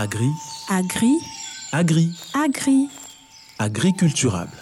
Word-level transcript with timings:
Agri, 0.00 0.30
Agri, 0.68 1.18
agri, 1.72 2.06
agri, 2.32 2.88
agriculturable. 3.58 4.56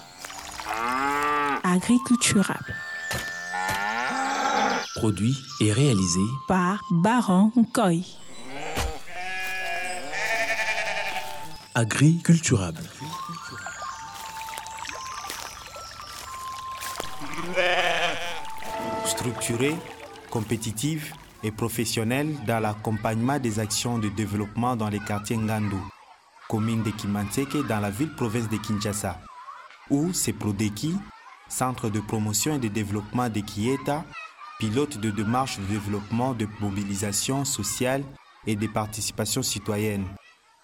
agriculturable. 1.62 2.74
Produit 4.94 5.36
et 5.60 5.72
réalisé 5.72 6.24
Par 6.48 6.80
Baron 6.90 7.52
Nkoy. 7.54 8.02
agriculturable. 11.74 12.80
structurée, 19.04 19.76
compétitive 20.30 21.12
et 21.46 21.52
professionnelle 21.52 22.34
dans 22.44 22.58
l'accompagnement 22.58 23.38
des 23.38 23.60
actions 23.60 23.98
de 23.98 24.08
développement 24.08 24.74
dans 24.74 24.88
les 24.88 24.98
quartiers 24.98 25.36
Ngandu, 25.36 25.76
commune 26.48 26.82
de 26.82 26.90
Kimanteke 26.90 27.64
dans 27.68 27.78
la 27.78 27.90
ville-province 27.90 28.48
de 28.48 28.56
Kinshasa, 28.56 29.20
où 29.88 30.12
c'est 30.12 30.34
centre 31.48 31.88
de 31.88 32.00
promotion 32.00 32.56
et 32.56 32.58
de 32.58 32.66
développement 32.66 33.28
de 33.28 33.38
Kieta, 33.40 34.04
pilote 34.58 34.98
de 34.98 35.12
démarches 35.12 35.60
de 35.60 35.66
développement 35.66 36.34
de 36.34 36.48
mobilisation 36.60 37.44
sociale 37.44 38.02
et 38.44 38.56
de 38.56 38.66
participation 38.66 39.42
citoyenne, 39.42 40.04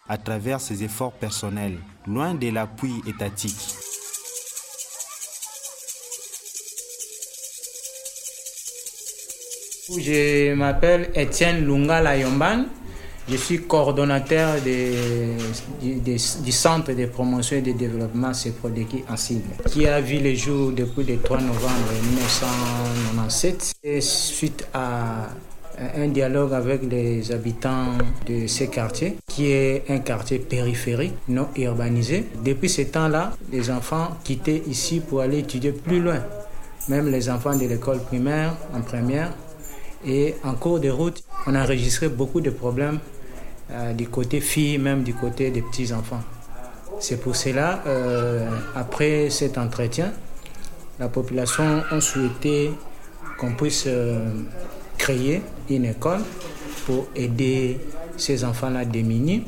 à 0.08 0.19
travers 0.19 0.60
ses 0.60 0.83
efforts 0.83 1.12
personnels, 1.12 1.78
loin 2.08 2.34
de 2.34 2.48
l'appui 2.48 3.02
étatique. 3.06 3.81
Je 9.91 10.55
m'appelle 10.55 11.11
Étienne 11.12 11.66
Lunga 11.66 12.00
Layomban. 12.00 12.66
Je 13.28 13.36
suis 13.36 13.62
coordonnateur 13.62 14.61
du, 14.61 16.19
Centre 16.52 16.92
de 16.92 17.06
promotion 17.06 17.56
et 17.56 17.62
de 17.62 17.72
développement 17.72 18.33
CEPRODECI 18.33 19.03
en 19.10 19.16
cible, 19.16 19.48
qui 19.66 19.88
a 19.88 20.00
vu 20.00 20.20
le 20.20 20.34
jour 20.34 20.70
depuis 20.70 21.03
le 21.03 21.19
3 21.19 21.41
novembre 21.41 21.92
1997, 22.10 23.75
et 23.83 24.00
suite 24.00 24.69
à 24.72 25.30
un 25.97 26.08
dialogue 26.08 26.53
avec 26.55 26.83
les 26.88 27.33
habitants 27.33 27.98
de 28.28 28.47
ces 28.47 28.69
quartiers, 28.69 29.16
qui 29.27 29.50
est 29.50 29.83
un 29.88 29.98
quartier 29.98 30.38
périphérique, 30.38 31.14
non 31.28 31.48
urbanisé. 31.56 32.27
Depuis 32.44 32.69
ce 32.69 32.83
temps-là, 32.83 33.33
les 33.50 33.69
enfants 33.69 34.10
quittaient 34.22 34.62
ici 34.69 35.00
pour 35.00 35.22
aller 35.22 35.41
étudier 35.41 35.72
plus 35.72 36.00
loin. 36.00 36.20
Même 36.88 37.10
les 37.10 37.28
enfants 37.28 37.56
de 37.56 37.66
l'école 37.66 38.00
primaire, 38.00 38.55
en 38.75 38.80
première, 38.80 39.33
et 40.05 40.34
en 40.45 40.55
cours 40.55 40.81
de 40.81 40.91
route, 40.91 41.22
on 41.47 41.55
a 41.55 41.62
enregistré 41.62 42.08
beaucoup 42.08 42.41
de 42.41 42.50
problèmes 42.50 42.98
euh, 43.70 43.92
du 43.92 44.09
côté 44.09 44.41
filles, 44.41 44.78
même 44.78 45.03
du 45.03 45.14
côté 45.14 45.50
des 45.50 45.62
petits-enfants. 45.62 46.22
C'est 46.98 47.20
pour 47.20 47.36
cela, 47.36 47.83
euh, 47.86 48.48
après 48.75 49.31
cet 49.31 49.59
entretien, 49.59 50.12
la 50.98 51.09
population 51.09 51.83
a 51.91 52.00
souhaité 52.00 52.72
qu'on 53.39 53.55
puisse 53.55 53.84
euh, 53.86 54.28
créer 54.98 55.42
une 55.70 55.84
école 55.84 56.20
pour 56.87 57.06
aider 57.14 57.81
ces 58.16 58.44
enfants-là 58.44 58.84
démunis. 58.84 59.44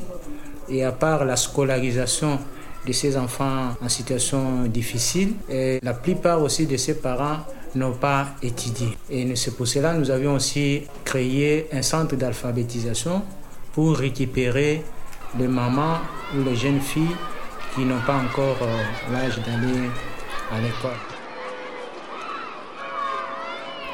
Et 0.69 0.83
à 0.83 0.91
part 0.91 1.25
la 1.25 1.35
scolarisation 1.35 2.39
de 2.87 2.91
ces 2.91 3.17
enfants 3.17 3.75
en 3.81 3.89
situation 3.89 4.63
difficile, 4.63 5.33
la 5.81 5.93
plupart 5.93 6.41
aussi 6.41 6.65
de 6.65 6.77
ces 6.77 6.95
parents 6.95 7.37
n'ont 7.75 7.93
pas 7.93 8.27
étudié. 8.41 8.97
Et 9.09 9.35
c'est 9.35 9.55
pour 9.55 9.67
cela 9.67 9.93
que 9.93 9.99
nous 9.99 10.11
avions 10.11 10.33
aussi 10.33 10.83
créé 11.03 11.67
un 11.71 11.81
centre 11.81 12.15
d'alphabétisation 12.15 13.21
pour 13.73 13.97
récupérer 13.97 14.83
les 15.37 15.47
mamans 15.47 15.97
ou 16.35 16.43
les 16.43 16.55
jeunes 16.55 16.79
filles 16.79 17.15
qui 17.73 17.81
n'ont 17.81 17.99
pas 18.07 18.15
encore 18.15 18.57
euh, 18.61 18.83
l'âge 19.11 19.37
d'aller 19.39 19.89
à 20.51 20.61
l'école. 20.61 20.91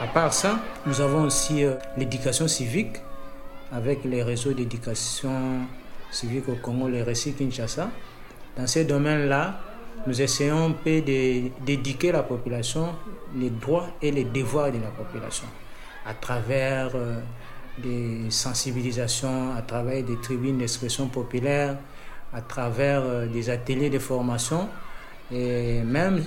À 0.01 0.07
part 0.07 0.33
ça, 0.33 0.59
nous 0.85 1.01
avons 1.01 1.23
aussi 1.23 1.63
euh, 1.63 1.73
l'éducation 1.97 2.47
civique 2.47 2.97
avec 3.71 4.03
les 4.03 4.21
réseaux 4.21 4.53
d'éducation 4.53 5.61
civique 6.11 6.47
au 6.49 6.55
Congo, 6.55 6.89
les 6.89 7.03
récits 7.03 7.33
Kinshasa. 7.33 7.89
Dans 8.57 8.67
ces 8.67 8.83
domaines-là, 8.85 9.59
nous 10.07 10.21
essayons 10.21 10.65
un 10.65 10.71
peu 10.71 11.01
d'éduquer 11.01 12.11
la 12.11 12.23
population, 12.23 12.95
les 13.35 13.49
droits 13.49 13.87
et 14.01 14.11
les 14.11 14.23
devoirs 14.23 14.71
de 14.71 14.77
la 14.79 14.89
population, 14.89 15.47
à 16.05 16.13
travers 16.13 16.91
euh, 16.95 17.19
des 17.77 18.29
sensibilisations, 18.29 19.53
à 19.55 19.61
travers 19.61 20.03
des 20.03 20.17
tribunes 20.19 20.57
d'expression 20.57 21.07
populaire, 21.07 21.77
à 22.33 22.41
travers 22.41 23.01
euh, 23.03 23.27
des 23.27 23.49
ateliers 23.49 23.89
de 23.89 23.99
formation. 23.99 24.67
Et 25.31 25.81
même 25.81 26.23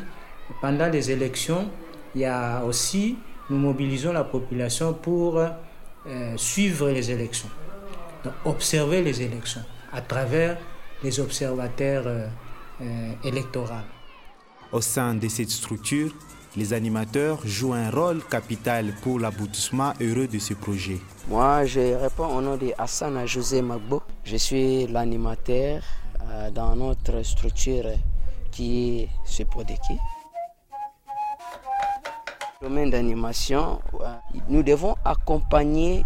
pendant 0.60 0.88
les 0.88 1.10
élections, 1.10 1.68
il 2.14 2.20
y 2.22 2.24
a 2.24 2.62
aussi, 2.64 3.18
nous 3.50 3.58
mobilisons 3.58 4.12
la 4.12 4.24
population 4.24 4.94
pour 4.94 5.38
euh, 5.38 6.36
suivre 6.36 6.90
les 6.90 7.10
élections, 7.10 7.50
observer 8.44 9.02
les 9.02 9.20
élections 9.20 9.62
à 9.92 10.00
travers 10.00 10.58
les 11.02 11.20
observateurs 11.20 12.06
euh, 12.80 13.12
électoraux. 13.24 13.84
Au 14.72 14.80
sein 14.80 15.14
de 15.14 15.28
cette 15.28 15.50
structure, 15.50 16.10
les 16.56 16.72
animateurs 16.72 17.40
jouent 17.44 17.74
un 17.74 17.90
rôle 17.90 18.22
capital 18.24 18.94
pour 19.02 19.18
l'aboutissement 19.18 19.92
heureux 20.00 20.26
de 20.28 20.38
ce 20.38 20.54
projet. 20.54 20.98
Moi, 21.28 21.64
je 21.64 21.94
réponds 21.94 22.26
au 22.36 22.40
nom 22.40 22.56
de 22.56 22.72
Hassan 22.78 23.26
José 23.26 23.60
Magbo. 23.62 24.02
Je 24.24 24.36
suis 24.36 24.86
l'animateur 24.86 25.82
euh, 26.22 26.50
dans 26.50 26.76
notre 26.76 27.22
structure 27.22 27.86
qui 28.50 29.00
est 29.00 29.08
ce 29.24 29.42
Prodeki. 29.42 29.98
Domaine 32.62 32.90
d'animation, 32.90 33.80
euh, 34.00 34.14
nous 34.48 34.62
devons 34.62 34.94
accompagner 35.04 36.04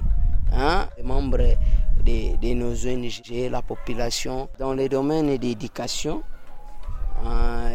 hein, 0.52 0.88
les 0.96 1.02
membres 1.02 1.56
de, 2.04 2.36
de 2.36 2.54
nos 2.54 2.72
ONG, 2.86 3.50
la 3.50 3.60
population, 3.62 4.48
dans 4.58 4.72
les 4.72 4.88
domaines 4.88 5.36
d'éducation, 5.36 6.22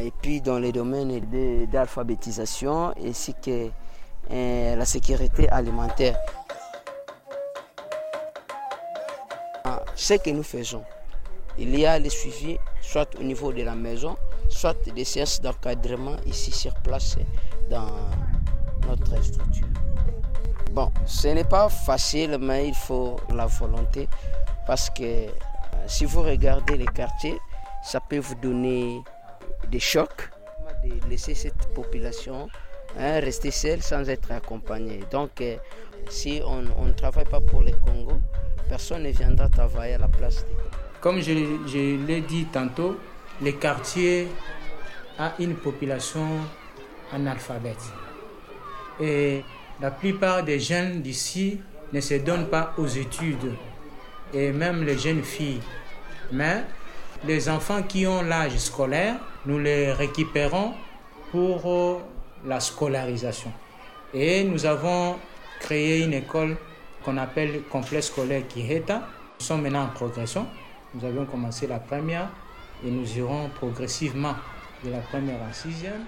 et 0.03 0.11
puis 0.21 0.41
dans 0.41 0.59
les 0.59 0.71
domaines 0.71 1.19
d'alphabétisation, 1.71 2.93
ainsi 3.03 3.33
que 3.33 3.69
euh, 4.31 4.75
la 4.75 4.85
sécurité 4.85 5.49
alimentaire. 5.49 6.17
Ah, 9.65 9.83
Ce 9.95 10.15
que 10.15 10.29
nous 10.29 10.43
faisons, 10.43 10.83
il 11.57 11.77
y 11.77 11.85
a 11.85 11.99
le 11.99 12.09
suivi 12.09 12.57
soit 12.81 13.09
au 13.19 13.23
niveau 13.23 13.51
de 13.51 13.63
la 13.63 13.75
maison, 13.75 14.17
soit 14.49 14.77
des 14.93 15.03
séances 15.05 15.41
d'encadrement 15.41 16.15
ici 16.25 16.51
sur 16.51 16.73
place 16.75 17.17
dans 17.69 17.87
notre 18.87 19.21
structure. 19.23 19.67
Bon, 20.71 20.91
ce 21.05 21.27
n'est 21.27 21.43
pas 21.43 21.69
facile, 21.69 22.37
mais 22.39 22.67
il 22.67 22.75
faut 22.75 23.17
la 23.33 23.45
volonté 23.45 24.07
parce 24.65 24.89
que 24.89 25.03
euh, 25.03 25.27
si 25.87 26.05
vous 26.05 26.21
regardez 26.21 26.77
les 26.77 26.85
quartiers, 26.85 27.37
ça 27.83 27.99
peut 27.99 28.17
vous 28.19 28.35
donner 28.35 29.01
des 29.73 29.79
chocs 29.79 30.29
de 30.85 31.09
laisser 31.09 31.33
cette 31.33 31.73
population 31.73 32.47
hein, 32.99 33.19
rester 33.19 33.49
seule 33.49 33.81
sans 33.81 34.07
être 34.07 34.31
accompagnée. 34.31 34.99
Donc, 35.11 35.41
euh, 35.41 35.57
si 36.09 36.41
on 36.45 36.85
ne 36.85 36.91
travaille 36.91 37.25
pas 37.25 37.41
pour 37.41 37.61
le 37.63 37.71
Congo, 37.71 38.19
personne 38.69 39.01
ne 39.01 39.09
viendra 39.09 39.49
travailler 39.49 39.95
à 39.95 39.97
la 39.97 40.07
place 40.07 40.45
des 40.45 40.53
Congo. 40.53 40.77
Comme 41.01 41.21
je, 41.21 41.33
je 41.65 42.05
l'ai 42.05 42.21
dit 42.21 42.45
tantôt, 42.45 42.99
les 43.41 43.53
quartiers 43.53 44.27
a 45.17 45.33
une 45.39 45.55
population 45.55 46.27
analphabète. 47.11 47.83
Et 49.01 49.43
la 49.81 49.89
plupart 49.89 50.43
des 50.43 50.59
jeunes 50.59 51.01
d'ici 51.01 51.59
ne 51.91 51.99
se 51.99 52.13
donnent 52.15 52.47
pas 52.47 52.73
aux 52.77 52.87
études, 52.87 53.55
et 54.33 54.51
même 54.51 54.83
les 54.83 54.99
jeunes 54.99 55.23
filles. 55.23 55.61
Mais 56.31 56.63
les 57.25 57.49
enfants 57.49 57.81
qui 57.81 58.05
ont 58.05 58.21
l'âge 58.21 58.57
scolaire, 58.57 59.15
nous 59.45 59.59
les 59.59 59.91
récupérons 59.91 60.73
pour 61.31 61.61
euh, 61.65 61.97
la 62.45 62.59
scolarisation. 62.59 63.51
Et 64.13 64.43
nous 64.43 64.65
avons 64.65 65.15
créé 65.59 66.03
une 66.03 66.13
école 66.13 66.57
qu'on 67.03 67.17
appelle 67.17 67.63
complexe 67.63 68.07
scolaire 68.07 68.47
Kiheta. 68.47 69.07
Nous 69.39 69.45
sommes 69.45 69.61
maintenant 69.61 69.83
en 69.83 69.87
progression. 69.87 70.45
Nous 70.93 71.03
avions 71.05 71.25
commencé 71.25 71.67
la 71.67 71.79
première 71.79 72.29
et 72.85 72.91
nous 72.91 73.17
irons 73.17 73.49
progressivement 73.55 74.35
de 74.83 74.91
la 74.91 74.99
première 74.99 75.41
en 75.41 75.53
sixième. 75.53 76.05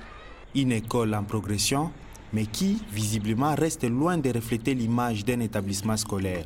Une 0.53 0.71
école 0.71 1.13
en 1.15 1.23
progression, 1.23 1.91
mais 2.31 2.45
qui, 2.45 2.81
visiblement, 2.91 3.55
reste 3.55 3.83
loin 3.83 4.17
de 4.17 4.29
refléter 4.31 4.73
l'image 4.73 5.25
d'un 5.25 5.39
établissement 5.39 5.97
scolaire. 5.97 6.45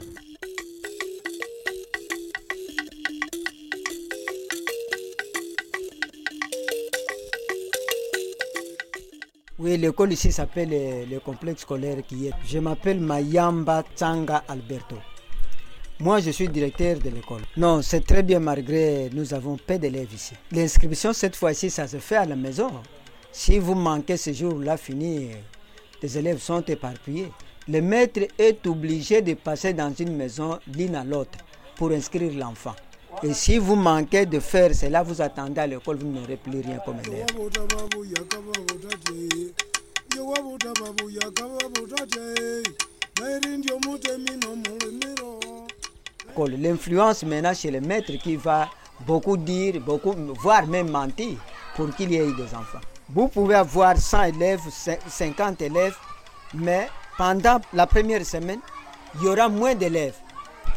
Oui, 9.60 9.76
l'école 9.76 10.14
ici 10.14 10.32
s'appelle 10.32 10.70
euh, 10.72 11.06
le 11.06 11.20
complexe 11.20 11.64
scolaire 11.64 11.98
qui 12.08 12.28
est. 12.28 12.32
Je 12.48 12.60
m'appelle 12.60 13.02
Mayamba 13.02 13.84
Tsanga 13.94 14.42
Alberto. 14.48 14.96
Moi, 16.00 16.22
je 16.22 16.30
suis 16.30 16.48
directeur 16.48 16.98
de 17.00 17.10
l'école. 17.10 17.42
Non, 17.58 17.82
c'est 17.82 18.06
très 18.06 18.24
bien 18.24 18.40
malgré 18.40 19.10
nous 19.12 19.34
avons 19.34 19.58
peu 19.58 19.78
d'élèves 19.78 20.14
ici. 20.14 20.34
L'inscription, 20.54 21.12
cette 21.12 21.36
fois-ci, 21.36 21.70
ça 21.70 21.90
se 21.90 21.98
fait 21.98 22.16
à 22.16 22.24
la 22.26 22.38
maison. 22.38 22.72
Si 23.34 23.60
vous 23.60 23.76
manquez 23.76 24.16
ce 24.16 24.32
jour-là 24.32 24.78
fini, 24.78 25.32
les 26.02 26.18
élèves 26.18 26.40
sont 26.40 26.62
éparpillés. 26.62 27.30
Le 27.68 27.82
maître 27.82 28.22
est 28.38 28.66
obligé 28.66 29.22
de 29.22 29.34
passer 29.34 29.74
dans 29.74 29.94
une 29.94 30.16
maison 30.16 30.58
l'une 30.74 30.96
à 30.96 31.04
l'autre 31.04 31.38
pour 31.76 31.92
inscrire 31.92 32.32
l'enfant. 32.34 32.76
Et 33.22 33.34
si 33.34 33.58
vous 33.58 33.76
manquez 33.76 34.26
de 34.26 34.40
faire 34.40 34.74
cela, 34.74 35.04
vous 35.04 35.22
attendez 35.22 35.60
à 35.60 35.68
l'école, 35.68 35.98
vous 35.98 36.08
n'aurez 36.08 36.38
plus 36.38 36.62
rien 36.62 36.80
comme 36.86 36.96
élève. 37.06 37.26
L'influence 46.58 47.24
maintenant 47.24 47.54
chez 47.54 47.72
le 47.72 47.82
maître 47.82 48.14
qui 48.24 48.38
va 48.38 48.70
beaucoup 49.06 49.36
dire, 49.36 49.82
beaucoup, 49.82 50.14
voire 50.42 50.66
même 50.66 50.90
mentir 50.90 51.38
pour 51.76 51.94
qu'il 51.96 52.12
y 52.12 52.16
ait 52.16 52.32
des 52.32 52.56
enfants. 52.56 52.80
Vous 53.10 53.28
pouvez 53.28 53.56
avoir 53.56 53.98
100 53.98 54.24
élèves, 54.24 54.62
50 55.08 55.62
élèves, 55.62 55.98
mais 56.54 56.88
pendant 57.18 57.60
la 57.74 57.86
première 57.86 58.26
semaine, 58.26 58.60
il 59.16 59.24
y 59.26 59.28
aura 59.28 59.50
moins 59.50 59.76
d'élèves. 59.76 60.16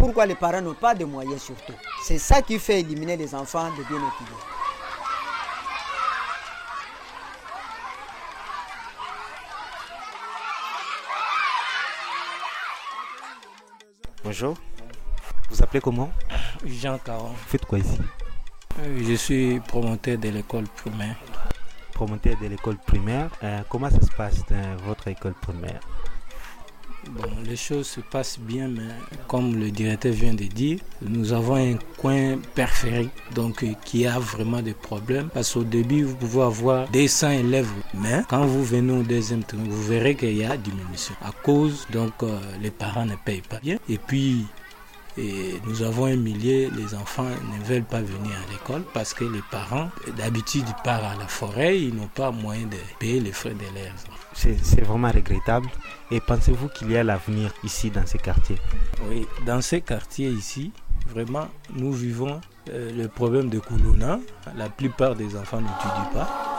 Pourquoi 0.03 0.27
les 0.27 0.35
parents 0.35 0.61
n'ont 0.61 0.75
pas 0.75 0.97
de 0.97 1.05
moyens 1.05 1.41
surtout 1.41 1.75
C'est 2.03 2.19
ça 2.19 2.43
qui 2.43 2.59
fait 2.59 2.81
éliminer 2.81 3.17
les 3.17 3.37
enfants 3.37 3.71
de 3.71 3.85
bien 3.85 3.99
étudier. 3.99 4.37
Bonjour. 14.25 14.57
Vous 15.49 15.63
appelez 15.63 15.81
comment? 15.81 16.11
Jean 16.67 16.99
Caron. 16.99 17.29
Vous 17.29 17.47
faites 17.47 17.65
quoi 17.65 17.79
ici? 17.79 18.01
Je 18.85 19.15
suis 19.15 19.61
promoteur 19.61 20.19
de 20.19 20.31
l'école 20.31 20.65
primaire. 20.65 21.15
Promoteur 21.93 22.37
de 22.43 22.49
l'école 22.49 22.79
primaire. 22.79 23.31
Euh, 23.45 23.61
comment 23.69 23.89
ça 23.89 24.01
se 24.01 24.11
passe 24.17 24.45
dans 24.51 24.85
votre 24.85 25.07
école 25.07 25.35
primaire? 25.35 25.79
Bon, 27.11 27.29
les 27.45 27.57
choses 27.57 27.89
se 27.89 28.01
passent 28.01 28.39
bien, 28.39 28.69
mais 28.69 28.89
comme 29.27 29.57
le 29.57 29.71
directeur 29.71 30.13
vient 30.13 30.35
de 30.35 30.45
dire, 30.45 30.79
nous 31.03 31.33
avons 31.33 31.57
un 31.57 31.77
coin 31.99 32.39
périphérique 32.55 33.11
donc 33.35 33.65
qui 33.85 34.07
a 34.07 34.19
vraiment 34.19 34.63
des 34.63 34.75
problèmes. 34.75 35.29
Parce 35.35 35.53
qu'au 35.53 35.65
début, 35.65 36.05
vous 36.05 36.15
pouvez 36.15 36.43
avoir 36.43 36.89
des 36.89 37.09
100 37.09 37.31
élèves, 37.31 37.71
mais 37.95 38.23
quand 38.29 38.47
vous 38.47 38.65
venez 38.65 38.93
au 38.93 39.03
deuxième 39.03 39.43
tour, 39.43 39.59
vous 39.65 39.83
verrez 39.83 40.15
qu'il 40.15 40.37
y 40.37 40.45
a 40.45 40.57
diminution 40.57 41.15
à 41.23 41.33
cause 41.43 41.87
donc 41.93 42.13
euh, 42.23 42.39
les 42.61 42.71
parents 42.71 43.05
ne 43.05 43.17
payent 43.17 43.43
pas 43.43 43.59
bien. 43.59 43.79
Et 43.89 43.99
puis 43.99 44.47
nous 45.67 45.83
avons 45.83 46.07
un 46.07 46.17
millier, 46.17 46.71
les 46.71 46.95
enfants 46.95 47.25
ne 47.25 47.65
veulent 47.65 47.85
pas 47.85 48.01
venir 48.01 48.33
à 48.33 48.51
l'école 48.51 48.83
parce 48.95 49.13
que 49.13 49.25
les 49.25 49.43
parents, 49.51 49.91
d'habitude, 50.17 50.65
partent 50.85 51.05
à 51.05 51.17
la 51.19 51.27
forêt, 51.27 51.79
ils 51.79 51.95
n'ont 51.95 52.09
pas 52.09 52.31
moyen 52.31 52.67
de 52.67 52.77
payer 52.99 53.21
les 53.21 53.33
frais 53.33 53.55
d'élèves. 53.55 53.93
C'est 54.33 54.81
vraiment 54.83 55.11
regrettable. 55.11 55.69
Et 56.15 56.21
pensez-vous 56.21 56.69
qu'il 56.69 56.91
y 56.91 56.97
a 56.99 57.03
l'avenir 57.03 57.55
ici 57.65 57.91
dans 57.91 58.05
ces 58.05 58.19
quartiers 58.19 58.59
Oui, 59.09 59.27
dans 59.47 59.63
ces 59.63 59.81
quartiers 59.81 60.29
ici, 60.29 60.71
vraiment, 61.09 61.49
nous 61.75 61.91
vivons 61.91 62.39
euh, 62.69 62.93
le 62.93 63.09
problème 63.09 63.49
de 63.49 63.59
Koulouna. 63.59 64.21
La 64.59 64.69
plupart 64.69 65.15
des 65.15 65.35
enfants 65.37 65.63
n'étudient 65.63 66.11
pas. 66.13 66.53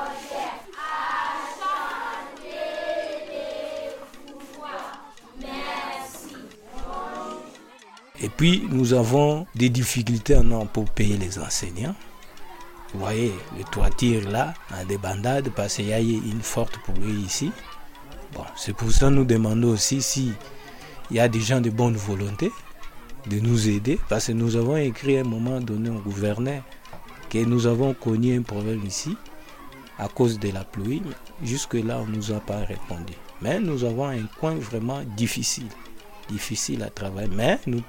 Et 8.19 8.29
puis, 8.29 8.67
nous 8.71 8.93
avons 8.95 9.45
des 9.53 9.69
difficultés 9.69 10.39
pour 10.73 10.89
payer 10.89 11.17
les 11.17 11.37
enseignants. 11.37 11.93
Vous 12.91 13.01
voyez, 13.01 13.31
le 13.55 13.63
toiture 13.65 14.27
là, 14.31 14.55
en 14.73 14.83
débandade, 14.85 15.49
parce 15.55 15.75
qu'il 15.75 15.89
y 15.89 15.93
a 15.93 15.99
une 15.99 16.41
forte 16.41 16.79
pluie 16.79 17.21
ici. 17.21 17.51
C'est 18.55 18.75
pour 18.75 18.91
ça 18.91 19.07
que 19.07 19.13
nous 19.13 19.25
demandons 19.25 19.69
aussi 19.69 20.01
s'il 20.01 20.33
y 21.11 21.19
a 21.19 21.27
des 21.27 21.39
gens 21.41 21.61
de 21.61 21.69
bonne 21.69 21.95
volonté 21.95 22.51
de 23.29 23.39
nous 23.39 23.69
aider, 23.69 23.99
parce 24.09 24.27
que 24.27 24.31
nous 24.33 24.55
avons 24.55 24.75
écrit 24.75 25.17
à 25.17 25.21
un 25.21 25.25
moment 25.25 25.61
donné 25.61 25.89
au 25.89 25.99
gouverneur 25.99 26.61
que 27.29 27.37
nous 27.37 27.67
avons 27.67 27.93
connu 27.93 28.37
un 28.37 28.41
problème 28.41 28.83
ici 28.85 29.15
à 29.97 30.07
cause 30.07 30.39
de 30.39 30.49
la 30.49 30.63
pluie. 30.63 31.01
Jusque-là, 31.41 31.99
on 32.01 32.07
ne 32.07 32.17
nous 32.17 32.31
a 32.31 32.39
pas 32.39 32.59
répondu. 32.59 33.13
Mais 33.41 33.59
nous 33.59 33.83
avons 33.85 34.07
un 34.07 34.25
coin 34.39 34.55
vraiment 34.55 35.01
difficile 35.15 35.67
difficile 36.29 36.83
à 36.83 36.89
travailler, 36.89 37.29
mais 37.33 37.59
nous, 37.67 37.81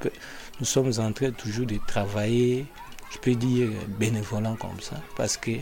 sommes 0.62 0.92
en 0.98 1.12
train 1.12 1.30
toujours 1.30 1.66
de 1.66 1.78
travailler, 1.86 2.66
je 3.10 3.18
peux 3.18 3.34
dire, 3.34 3.68
bénévolement 3.98 4.56
comme 4.56 4.80
ça, 4.80 4.96
parce 5.16 5.36
que 5.36 5.52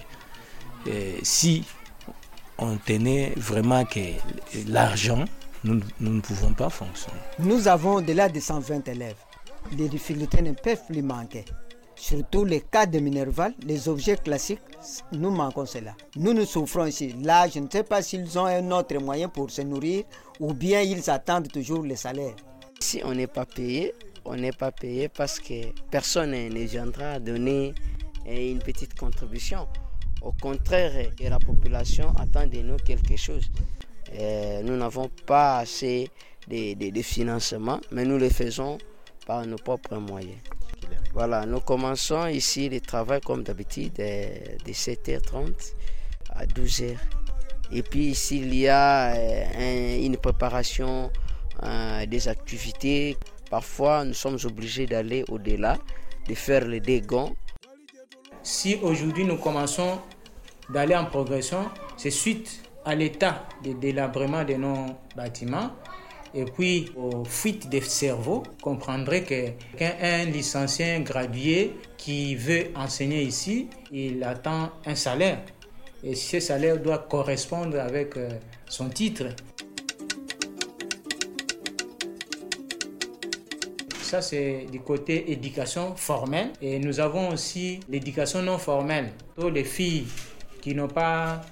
euh, 0.89 1.19
si 1.23 1.65
on 2.63 2.77
tenait 2.77 3.33
vraiment 3.37 3.85
que 3.85 4.01
l'argent, 4.69 5.25
nous, 5.65 5.81
nous, 6.01 6.15
ne 6.15 6.21
pouvons 6.21 6.53
pas 6.55 6.71
fonctionner. 6.71 7.19
Nous 7.39 7.69
avons 7.69 7.95
au-delà 7.97 8.29
de 8.29 8.39
120 8.41 8.89
élèves. 8.89 9.17
Les 9.77 9.89
difficultés 9.89 10.43
ne 10.43 10.53
peuvent 10.53 10.85
plus 10.89 11.03
manquer. 11.03 11.45
Surtout 11.95 12.45
les 12.45 12.61
cas 12.61 12.87
de 12.87 12.99
Minerval, 12.99 13.55
les 13.65 13.89
objets 13.89 14.17
classiques, 14.17 14.61
nous 15.13 15.31
manquons 15.31 15.67
cela. 15.67 15.95
Nous 16.17 16.33
nous 16.33 16.45
souffrons 16.47 16.87
ici. 16.87 17.15
Là, 17.23 17.47
je 17.49 17.61
ne 17.61 17.69
sais 17.71 17.85
pas 17.85 18.03
s'ils 18.03 18.39
ont 18.39 18.47
un 18.47 18.71
autre 18.71 18.97
moyen 18.99 19.29
pour 19.29 19.51
se 19.51 19.63
nourrir 19.63 20.05
ou 20.41 20.53
bien 20.53 20.81
ils 20.81 21.09
attendent 21.11 21.49
toujours 21.49 21.83
le 21.83 21.95
salaire. 21.95 22.35
Si 22.81 23.01
on 23.05 23.15
n'est 23.15 23.29
pas 23.29 23.47
payé, 23.47 23.95
on 24.25 24.35
n'est 24.37 24.53
pas 24.53 24.73
payé 24.73 25.09
parce 25.09 25.39
que 25.39 25.67
personne 25.91 26.31
ne 26.33 26.61
viendra 26.65 27.21
donner 27.21 27.75
une 28.27 28.59
petite 28.59 28.99
contribution. 28.99 29.69
Au 30.23 30.33
contraire, 30.33 31.11
la 31.21 31.39
population 31.39 32.13
attend 32.17 32.47
de 32.47 32.59
nous 32.59 32.77
quelque 32.77 33.17
chose. 33.17 33.51
nous 34.65 34.77
n'avons 34.77 35.11
pas 35.27 35.59
assez 35.59 36.09
de, 36.49 37.03
financement, 37.03 37.81
mais 37.91 38.05
nous 38.05 38.19
le 38.19 38.29
faisons 38.29 38.79
par 39.27 39.45
nos 39.47 39.57
propres 39.57 39.97
moyens. 39.97 40.39
Voilà, 41.13 41.47
nous 41.47 41.61
commençons 41.61 42.27
ici 42.27 42.69
le 42.69 42.81
travail 42.81 43.21
comme 43.21 43.43
d'habitude 43.43 43.95
de, 43.95 44.73
7h30 44.73 45.75
à 46.31 46.47
12h. 46.47 46.97
Et 47.73 47.83
puis 47.83 48.15
s'il 48.15 48.55
y 48.55 48.69
a 48.69 49.15
une 49.97 50.17
préparation 50.17 51.11
euh, 51.65 52.07
des 52.07 52.27
activités. 52.29 53.17
Parfois, 53.49 54.05
nous 54.05 54.15
sommes 54.15 54.39
obligés 54.45 54.87
d'aller 54.87 55.25
au-delà, 55.29 55.79
de 56.29 56.35
faire 56.35 56.67
les 56.67 56.81
dégâts. 56.81 57.31
Si 58.43 58.77
aujourd'hui 58.83 59.25
nous 59.25 59.37
commençons 59.37 60.01
d'aller 60.71 60.97
en 60.97 61.05
progression, 61.05 61.71
c'est 61.97 62.11
suite 62.11 62.63
à 62.85 62.95
l'état 62.95 63.47
de 63.65 63.73
délabrement 63.73 64.45
de 64.45 64.55
nos 64.55 64.87
bâtiments 65.17 65.71
et 66.35 66.45
puis 66.45 66.91
aux 66.97 67.25
fuites 67.25 67.69
des 67.69 67.83
cerveaux, 67.83 68.43
comprendrez 68.63 69.23
qu'un 69.23 70.25
licencié 70.25 70.99
gradué 71.01 71.75
qui 71.99 72.35
veut 72.37 72.69
enseigner 72.75 73.23
ici, 73.23 73.69
il 73.91 74.25
attend 74.25 74.71
un 74.87 74.95
salaire. 74.95 75.43
Et 76.03 76.15
ce 76.15 76.41
salaire 76.41 76.81
doit 76.81 76.99
correspondre 76.99 77.79
avec 77.79 78.17
euh, 78.17 78.29
son 78.67 78.89
titre. 78.89 79.27
Ça, 84.03 84.21
c'est 84.21 84.67
du 84.71 84.81
côté 84.81 85.31
éducation 85.31 85.95
formelle. 85.95 86.51
Et 86.61 86.79
nous 86.81 86.99
avons 86.99 87.31
aussi 87.31 87.79
l'éducation 87.89 88.43
non 88.43 88.59
formelle. 88.59 89.13
Les 89.53 89.65
filles 89.65 90.07
qui 90.63 90.75
n'ont 90.75 90.89
pas 90.89 91.43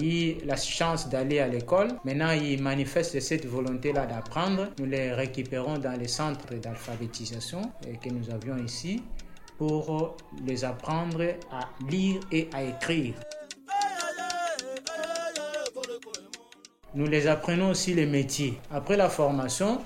eu 0.00 0.36
la 0.46 0.56
chance 0.56 1.10
d'aller 1.10 1.40
à 1.40 1.48
l'école, 1.48 1.88
maintenant 2.04 2.30
ils 2.30 2.62
manifestent 2.62 3.20
cette 3.20 3.44
volonté-là 3.44 4.06
d'apprendre. 4.06 4.68
Nous 4.78 4.86
les 4.86 5.12
récupérons 5.12 5.76
dans 5.76 5.98
les 5.98 6.08
centres 6.08 6.54
d'alphabétisation 6.54 7.60
que 8.02 8.08
nous 8.08 8.30
avions 8.30 8.56
ici 8.56 9.02
pour 9.58 10.16
les 10.46 10.64
apprendre 10.64 11.22
à 11.52 11.68
lire 11.90 12.20
et 12.32 12.48
à 12.54 12.62
écrire. 12.62 13.14
Nous 16.94 17.06
les 17.06 17.26
apprenons 17.26 17.70
aussi 17.70 17.92
les 17.92 18.06
métiers. 18.06 18.58
Après 18.70 18.96
la 18.96 19.08
formation, 19.08 19.80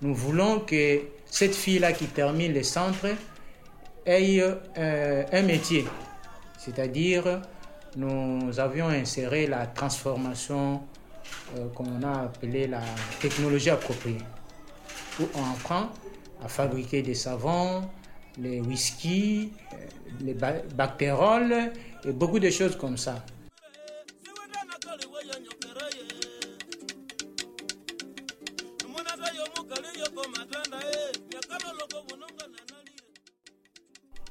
nous 0.00 0.14
voulons 0.14 0.60
que 0.60 1.00
cette 1.26 1.54
fille-là 1.54 1.92
qui 1.92 2.06
termine 2.06 2.54
le 2.54 2.62
centre 2.62 3.06
ait 4.06 4.40
euh, 4.78 5.24
un 5.32 5.42
métier. 5.42 5.84
C'est-à-dire, 6.56 7.42
nous 7.94 8.58
avions 8.58 8.88
inséré 8.88 9.46
la 9.46 9.66
transformation 9.66 10.82
euh, 11.56 11.68
qu'on 11.74 12.02
a 12.02 12.24
appelée 12.24 12.66
la 12.66 12.80
technologie 13.20 13.70
appropriée, 13.70 14.18
où 15.20 15.24
on 15.34 15.52
apprend 15.54 15.90
à 16.44 16.48
fabriquer 16.48 17.02
des 17.02 17.14
savons, 17.14 17.88
les 18.38 18.60
whisky, 18.60 19.52
euh, 19.72 19.76
les 20.20 20.34
bactéroles 20.34 21.72
et 22.04 22.12
beaucoup 22.12 22.38
de 22.38 22.50
choses 22.50 22.76
comme 22.76 22.96
ça. 22.96 23.24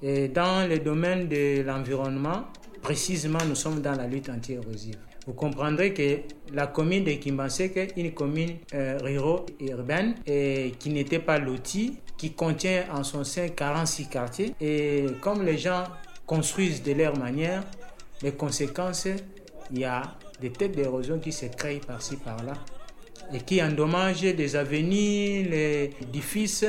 Et 0.02 0.28
dans 0.28 0.70
le 0.70 0.78
domaine 0.78 1.28
de 1.28 1.64
l'environnement, 1.64 2.46
précisément, 2.86 3.40
nous 3.48 3.56
sommes 3.56 3.82
dans 3.82 3.96
la 3.96 4.06
lutte 4.06 4.30
anti-érosive. 4.30 4.98
Vous 5.26 5.34
comprendrez 5.34 5.92
que 5.92 6.20
la 6.54 6.68
commune 6.68 7.04
de 7.04 7.14
Kimbanseke 7.14 7.78
est 7.78 7.94
une 7.98 8.14
commune 8.14 8.58
euh, 8.76 9.00
rurale-urbaine 9.02 10.14
et 10.28 10.74
qui 10.78 10.92
n'était 10.92 11.18
pas 11.18 11.40
lotie, 11.40 11.98
qui 12.16 12.34
contient 12.34 12.84
en 12.94 13.04
son 13.04 13.24
sein 13.24 13.48
46 13.48 14.08
quartiers. 14.08 14.54
Et 14.62 15.08
comme 15.20 15.44
les 15.44 15.58
gens 15.58 15.86
construisent 16.28 16.84
de 16.84 16.92
leur 16.92 17.18
manière, 17.18 17.64
les 18.22 18.34
conséquences, 18.34 19.08
il 19.72 19.80
y 19.80 19.86
a 19.86 20.04
des 20.40 20.52
têtes 20.52 20.76
d'érosion 20.76 21.18
qui 21.18 21.32
se 21.32 21.48
créent 21.48 21.82
par-ci 21.86 22.18
par-là 22.18 22.54
et 23.34 23.40
qui 23.40 23.64
endommagent 23.64 24.22
des 24.22 24.56
avenirs, 24.56 25.50
les 25.50 25.90
édifices, 26.04 26.66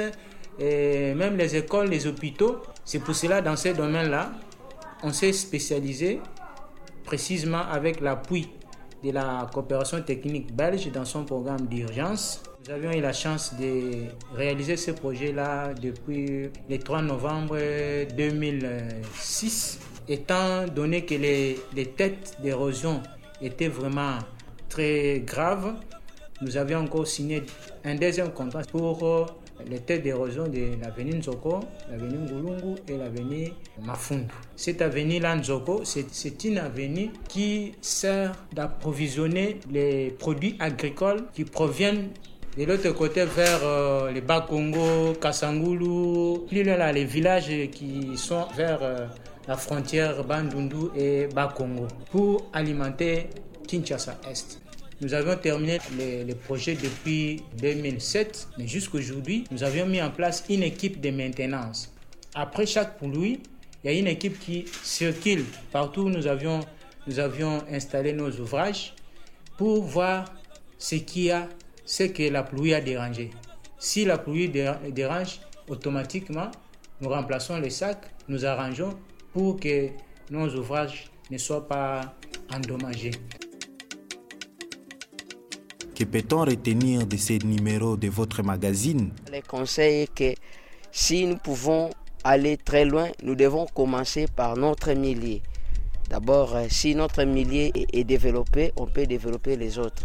et 0.58 1.12
même 1.12 1.36
les 1.36 1.56
écoles, 1.56 1.90
les 1.90 2.06
hôpitaux. 2.06 2.62
C'est 2.86 3.00
pour 3.00 3.14
cela, 3.14 3.42
dans 3.42 3.56
ces 3.56 3.74
domaines-là, 3.74 4.32
on 5.02 5.12
s'est 5.12 5.32
spécialisé 5.32 6.20
précisément 7.04 7.62
avec 7.70 8.00
l'appui 8.00 8.48
de 9.04 9.10
la 9.10 9.48
coopération 9.52 10.02
technique 10.02 10.54
belge 10.54 10.90
dans 10.90 11.04
son 11.04 11.24
programme 11.24 11.66
d'urgence. 11.66 12.42
Nous 12.66 12.72
avions 12.72 12.90
eu 12.92 13.00
la 13.00 13.12
chance 13.12 13.54
de 13.54 14.06
réaliser 14.34 14.76
ce 14.76 14.90
projet-là 14.90 15.72
depuis 15.74 16.50
le 16.68 16.78
3 16.78 17.02
novembre 17.02 17.58
2006, 18.16 19.78
étant 20.08 20.66
donné 20.66 21.04
que 21.04 21.14
les, 21.14 21.58
les 21.74 21.86
têtes 21.86 22.36
d'érosion 22.42 23.02
étaient 23.40 23.68
vraiment 23.68 24.18
très 24.68 25.22
graves. 25.24 25.74
Nous 26.42 26.56
avions 26.56 26.80
encore 26.80 27.06
signé 27.06 27.44
un 27.84 27.94
deuxième 27.94 28.32
contrat 28.32 28.62
pour 28.62 29.28
les 29.68 29.78
têtes 29.80 30.02
d'érosion 30.02 30.46
de 30.48 30.80
l'avenue 30.80 31.14
Nzoko, 31.14 31.60
l'avenue 31.90 32.18
Ngulungu 32.18 32.80
et 32.88 32.96
l'avenue 32.96 33.52
Mafundu. 33.84 34.26
Cette 34.54 34.82
avenue-là, 34.82 35.36
Nzoko, 35.36 35.82
c'est 35.84 36.44
une 36.44 36.58
avenue 36.58 37.10
qui 37.28 37.72
sert 37.80 38.32
d'approvisionner 38.52 39.60
les 39.70 40.10
produits 40.10 40.56
agricoles 40.58 41.24
qui 41.32 41.44
proviennent 41.44 42.10
de 42.56 42.64
l'autre 42.64 42.90
côté 42.92 43.24
vers 43.24 43.60
euh, 43.64 44.10
les 44.10 44.22
Bas-Congo, 44.22 45.12
Kassangulu, 45.20 46.46
plus 46.48 46.62
là, 46.62 46.90
les 46.90 47.04
villages 47.04 47.50
qui 47.70 48.16
sont 48.16 48.46
vers 48.56 48.82
euh, 48.82 49.06
la 49.46 49.56
frontière 49.56 50.24
Bandundu 50.24 50.88
et 50.96 51.26
Bas-Congo 51.34 51.86
pour 52.10 52.48
alimenter 52.54 53.28
Kinshasa 53.68 54.18
Est. 54.30 54.65
Nous 55.02 55.12
avions 55.12 55.36
terminé 55.36 55.78
le, 55.98 56.32
projet 56.32 56.74
depuis 56.74 57.42
2007, 57.60 58.48
mais 58.56 58.66
jusqu'aujourd'hui, 58.66 59.44
nous 59.50 59.62
avions 59.62 59.84
mis 59.84 60.00
en 60.00 60.10
place 60.10 60.44
une 60.48 60.62
équipe 60.62 61.02
de 61.02 61.10
maintenance. 61.10 61.92
Après 62.34 62.64
chaque 62.64 62.98
pluie, 62.98 63.40
il 63.84 63.90
y 63.90 63.94
a 63.94 63.98
une 63.98 64.06
équipe 64.06 64.38
qui 64.40 64.64
circule 64.82 65.44
partout 65.70 66.02
où 66.02 66.08
nous 66.08 66.26
avions, 66.26 66.60
nous 67.06 67.18
avions 67.18 67.62
installé 67.70 68.14
nos 68.14 68.30
ouvrages 68.40 68.94
pour 69.58 69.82
voir 69.82 70.32
ce 70.78 70.94
qu'il 70.94 71.30
a, 71.30 71.46
ce 71.84 72.04
que 72.04 72.22
la 72.30 72.42
pluie 72.42 72.72
a 72.72 72.80
dérangé. 72.80 73.30
Si 73.78 74.06
la 74.06 74.16
pluie 74.16 74.48
dérange, 74.48 75.40
automatiquement, 75.68 76.50
nous 77.02 77.10
remplaçons 77.10 77.58
les 77.58 77.70
sacs, 77.70 78.10
nous 78.28 78.46
arrangeons 78.46 78.98
pour 79.34 79.60
que 79.60 79.90
nos 80.30 80.48
ouvrages 80.54 81.10
ne 81.30 81.36
soient 81.36 81.68
pas 81.68 82.14
endommagés. 82.50 83.10
Que 85.96 86.04
peut-on 86.04 86.40
retenir 86.40 87.06
de 87.06 87.16
ces 87.16 87.38
numéros 87.38 87.96
de 87.96 88.08
votre 88.08 88.42
magazine 88.42 89.12
Le 89.32 89.40
conseil 89.40 90.02
est 90.02 90.14
que 90.14 90.34
si 90.92 91.24
nous 91.24 91.38
pouvons 91.38 91.88
aller 92.22 92.58
très 92.58 92.84
loin, 92.84 93.08
nous 93.22 93.34
devons 93.34 93.64
commencer 93.64 94.26
par 94.26 94.58
notre 94.58 94.92
millier. 94.92 95.42
D'abord, 96.10 96.54
euh, 96.54 96.66
si 96.68 96.94
notre 96.94 97.24
millier 97.24 97.72
est 97.94 98.04
développé, 98.04 98.72
on 98.76 98.84
peut 98.84 99.06
développer 99.06 99.56
les 99.56 99.78
autres. 99.78 100.04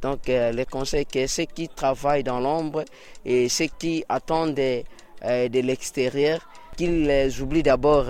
Donc, 0.00 0.26
euh, 0.30 0.52
le 0.52 0.64
conseil 0.64 1.04
que 1.04 1.26
ceux 1.26 1.44
qui 1.44 1.68
travaillent 1.68 2.24
dans 2.24 2.40
l'ombre 2.40 2.86
et 3.26 3.50
ceux 3.50 3.68
qui 3.78 4.04
attendent 4.08 4.58
euh, 4.58 5.48
de, 5.50 5.60
l'extérieur, 5.60 6.48
qu'ils 6.78 7.30
oublient 7.42 7.62
d'abord 7.62 8.06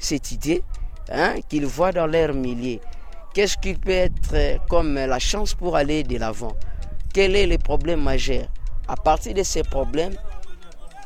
cette 0.00 0.32
idée, 0.32 0.62
hein, 1.10 1.34
qu'ils 1.50 1.66
voient 1.66 1.92
dans 1.92 2.06
leur 2.06 2.32
millier. 2.32 2.80
Qu'est-ce 3.34 3.56
qui 3.56 3.72
peut 3.72 3.90
être 3.90 4.60
comme 4.68 4.94
la 4.94 5.18
chance 5.18 5.54
pour 5.54 5.74
aller 5.74 6.02
de 6.02 6.18
l'avant? 6.18 6.52
Quel 7.14 7.34
est 7.34 7.46
le 7.46 7.56
problème 7.56 8.02
majeur? 8.02 8.44
À 8.88 8.94
partir 8.96 9.32
de 9.32 9.42
ces 9.42 9.62
problèmes, 9.62 10.14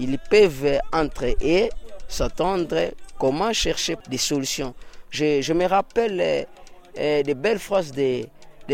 ils 0.00 0.18
peuvent 0.18 0.80
entrer 0.92 1.37
et 1.40 1.71
s'attendre 2.09 2.90
comment 3.18 3.52
chercher 3.52 3.97
des 4.11 4.18
solutions. 4.18 4.75
Je, 5.11 5.52
me 5.52 5.66
rappelle 5.66 6.21
euh, 6.21 6.42
euh, 6.99 7.23
des 7.23 7.35
belles 7.35 7.61
phrases 7.61 7.92
de, 7.92 8.26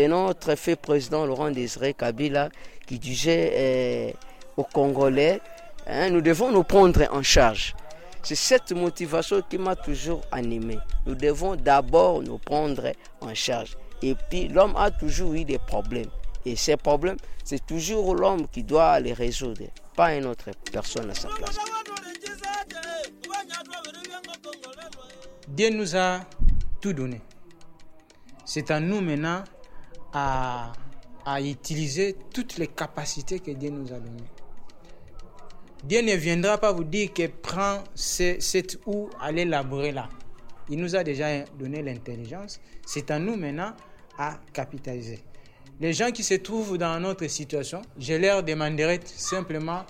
notre 0.07 0.55
fait 0.55 0.75
président 0.75 1.25
Laurent 1.27 1.51
Désiré 1.51 1.93
Kabila 1.93 2.49
qui 2.87 2.97
disait 2.97 3.51
euh, 3.53 4.11
aux 4.57 4.63
Congolais, 4.63 5.39
hein, 5.85 6.09
nous 6.09 6.21
devons 6.21 6.51
nous 6.51 6.63
prendre 6.63 7.07
en 7.11 7.21
charge. 7.21 7.75
C'est 8.23 8.35
cette 8.35 8.71
motivation 8.71 9.41
qui 9.49 9.57
m'a 9.57 9.75
toujours 9.75 10.21
animé. 10.31 10.79
Nous 11.05 11.13
devons 11.15 11.57
d'abord 11.57 12.23
nous 12.23 12.37
prendre 12.37 12.93
en 13.19 13.33
charge. 13.33 13.77
Et 14.01 14.15
puis 14.29 14.47
l'homme 14.47 14.75
a 14.77 14.91
toujours 14.91 15.33
eu 15.33 15.43
des 15.43 15.59
problèmes. 15.59 16.09
Et 16.45 16.55
ces 16.55 16.77
problèmes, 16.77 17.17
c'est 17.43 17.65
toujours 17.65 18.15
l'homme 18.15 18.47
qui 18.47 18.63
doit 18.63 18.97
les 19.01 19.13
résoudre, 19.13 19.63
pas 19.95 20.15
une 20.15 20.25
autre 20.25 20.51
personne 20.71 21.09
à 21.09 21.13
sa 21.13 21.27
place. 21.29 21.57
Dieu 25.49 25.69
nous 25.69 25.95
a 25.95 26.21
tout 26.79 26.93
donné. 26.93 27.21
C'est 28.45 28.71
à 28.71 28.79
nous 28.79 29.01
maintenant 29.01 29.43
à, 30.13 30.71
à 31.25 31.41
utiliser 31.41 32.15
toutes 32.33 32.57
les 32.57 32.67
capacités 32.67 33.39
que 33.39 33.51
Dieu 33.51 33.69
nous 33.69 33.87
a 33.91 33.99
données. 33.99 34.23
Dieu 35.83 36.01
ne 36.01 36.13
viendra 36.13 36.57
pas 36.57 36.71
vous 36.71 36.85
dire 36.85 37.11
que 37.13 37.27
prends 37.27 37.83
cette 37.93 38.79
ou 38.85 39.09
allez 39.19 39.43
labourer 39.43 39.91
là. 39.91 40.07
Il 40.69 40.79
nous 40.79 40.95
a 40.95 41.03
déjà 41.03 41.43
donné 41.59 41.81
l'intelligence. 41.81 42.61
C'est 42.85 43.11
à 43.11 43.19
nous 43.19 43.35
maintenant 43.35 43.73
à 44.17 44.39
capitaliser. 44.53 45.19
Les 45.81 45.91
gens 45.91 46.11
qui 46.11 46.23
se 46.23 46.35
trouvent 46.35 46.77
dans 46.77 46.99
notre 47.01 47.27
situation, 47.27 47.81
je 47.99 48.13
leur 48.13 48.43
demanderai 48.43 49.01
simplement 49.05 49.83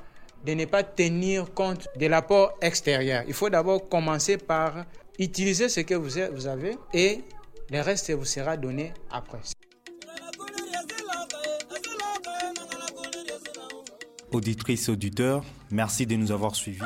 de 0.43 0.53
ne 0.53 0.65
pas 0.65 0.81
tenir 0.81 1.53
compte 1.53 1.87
de 1.95 2.07
l'apport 2.07 2.57
extérieur. 2.61 3.23
Il 3.27 3.33
faut 3.33 3.49
d'abord 3.49 3.87
commencer 3.87 4.37
par 4.37 4.85
utiliser 5.19 5.69
ce 5.69 5.81
que 5.81 5.93
vous 5.93 6.47
avez 6.47 6.75
et 6.93 7.19
le 7.69 7.81
reste 7.81 8.11
vous 8.11 8.25
sera 8.25 8.57
donné 8.57 8.93
après. 9.11 9.39
Auditrices, 14.33 14.89
auditeurs, 14.89 15.43
merci 15.69 16.07
de 16.07 16.15
nous 16.15 16.31
avoir 16.31 16.55
suivis. 16.55 16.81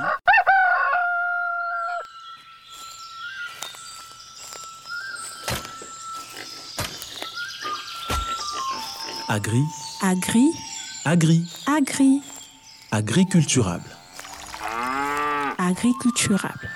Agri. 9.30 9.62
Agri. 10.02 10.52
Agri. 11.06 11.44
Agri. 11.68 12.22
Agriculturable. 12.92 13.90
Agriculturable. 15.58 16.70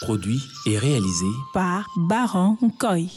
Produit 0.00 0.42
et 0.66 0.78
réalisé 0.78 1.26
par 1.54 1.86
Baron 1.96 2.56
Koy. 2.80 3.08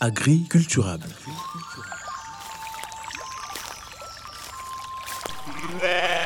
Agriculturable. 0.00 1.06
there. 5.78 6.17